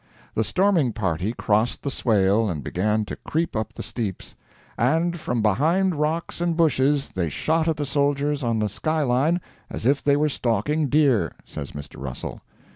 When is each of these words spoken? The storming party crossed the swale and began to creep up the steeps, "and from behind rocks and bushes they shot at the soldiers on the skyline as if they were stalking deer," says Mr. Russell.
The 0.33 0.43
storming 0.43 0.93
party 0.93 1.31
crossed 1.31 1.83
the 1.83 1.91
swale 1.91 2.49
and 2.49 2.63
began 2.63 3.05
to 3.05 3.15
creep 3.17 3.55
up 3.55 3.73
the 3.73 3.83
steeps, 3.83 4.35
"and 4.75 5.19
from 5.19 5.43
behind 5.43 5.93
rocks 5.93 6.41
and 6.41 6.57
bushes 6.57 7.09
they 7.09 7.29
shot 7.29 7.67
at 7.67 7.77
the 7.77 7.85
soldiers 7.85 8.41
on 8.41 8.57
the 8.57 8.67
skyline 8.67 9.39
as 9.69 9.85
if 9.85 10.03
they 10.03 10.15
were 10.17 10.27
stalking 10.27 10.87
deer," 10.87 11.33
says 11.45 11.73
Mr. 11.73 12.01
Russell. 12.01 12.41